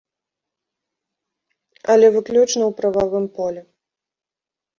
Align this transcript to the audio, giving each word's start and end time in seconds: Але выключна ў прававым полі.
Але 1.95 2.07
выключна 2.15 2.59
ў 2.67 2.71
прававым 2.81 3.25
полі. 3.37 3.61